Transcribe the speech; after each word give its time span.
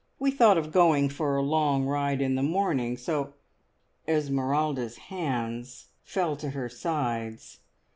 We 0.17 0.31
thought 0.31 0.57
of 0.57 0.71
going 0.71 1.09
for 1.09 1.35
a 1.35 1.43
long 1.43 1.85
ride 1.85 2.23
in 2.23 2.33
the 2.33 2.41
morning, 2.41 2.97
so" 2.97 3.35
Esmeralda's 4.17 4.97
hands 4.97 5.89
fell 6.03 6.35
to 6.37 6.49
her 6.49 6.69
sides. 6.69 7.59